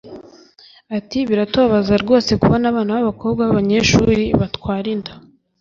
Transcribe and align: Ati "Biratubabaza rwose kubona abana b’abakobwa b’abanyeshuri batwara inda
Ati 0.97 1.17
"Biratubabaza 1.29 1.93
rwose 2.03 2.31
kubona 2.41 2.65
abana 2.71 2.91
b’abakobwa 2.97 3.41
b’abanyeshuri 3.47 4.23
batwara 4.39 4.87
inda 4.95 5.13